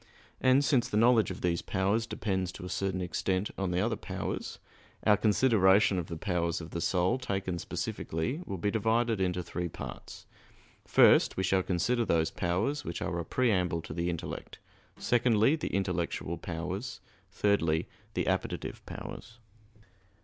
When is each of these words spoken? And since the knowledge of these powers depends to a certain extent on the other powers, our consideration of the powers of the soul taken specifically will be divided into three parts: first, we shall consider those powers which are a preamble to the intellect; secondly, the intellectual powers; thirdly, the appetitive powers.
And 0.39 0.65
since 0.65 0.89
the 0.89 0.97
knowledge 0.97 1.29
of 1.29 1.41
these 1.41 1.61
powers 1.61 2.07
depends 2.07 2.51
to 2.53 2.65
a 2.65 2.69
certain 2.69 3.01
extent 3.01 3.51
on 3.55 3.69
the 3.69 3.81
other 3.81 3.95
powers, 3.95 4.57
our 5.05 5.15
consideration 5.15 5.99
of 5.99 6.07
the 6.07 6.17
powers 6.17 6.59
of 6.59 6.71
the 6.71 6.81
soul 6.81 7.19
taken 7.19 7.59
specifically 7.59 8.41
will 8.47 8.57
be 8.57 8.71
divided 8.71 9.21
into 9.21 9.43
three 9.43 9.67
parts: 9.69 10.25
first, 10.85 11.37
we 11.37 11.43
shall 11.43 11.61
consider 11.61 12.03
those 12.03 12.31
powers 12.31 12.83
which 12.83 12.99
are 13.03 13.19
a 13.19 13.23
preamble 13.23 13.83
to 13.83 13.93
the 13.93 14.09
intellect; 14.09 14.57
secondly, 14.97 15.55
the 15.55 15.67
intellectual 15.69 16.35
powers; 16.35 16.99
thirdly, 17.31 17.87
the 18.15 18.25
appetitive 18.25 18.83
powers. 18.87 19.37